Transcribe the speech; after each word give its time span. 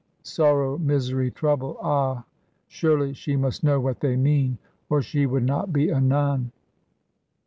'Sorrow, 0.23 0.79
misery, 0.79 1.29
trouble' 1.29 1.77
ah! 1.79 2.23
surely 2.65 3.13
she 3.13 3.35
must 3.35 3.63
know 3.63 3.79
what 3.79 3.99
they 3.99 4.15
mean, 4.15 4.57
or 4.89 4.99
she 4.99 5.27
would 5.27 5.43
not 5.45 5.71
be 5.71 5.89
a 5.91 6.01
nun. 6.01 6.51